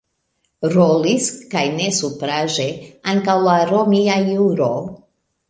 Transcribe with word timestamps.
Rolis, 0.75 1.27
kaj 1.51 1.61
ne 1.75 1.89
supraĵe, 1.97 2.67
ankaŭ 3.13 3.37
la 3.51 3.55
romia 3.75 4.19
juro. 4.33 4.73